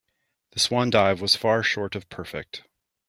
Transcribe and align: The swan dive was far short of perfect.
The 0.53 0.59
swan 0.59 0.89
dive 0.89 1.21
was 1.21 1.35
far 1.35 1.61
short 1.61 1.95
of 1.95 2.09
perfect. 2.09 2.63